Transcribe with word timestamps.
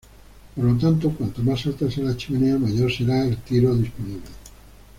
Por 0.55 0.63
lo 0.65 0.75
tanto, 0.79 1.11
cuánto 1.15 1.43
más 1.43 1.63
alta 1.67 1.91
sea 1.91 2.05
la 2.05 2.17
chimenea 2.17 2.57
mayor 2.57 2.91
será 2.91 3.23
el 3.23 3.37
tiro 3.37 3.75
disponible. 3.75 4.25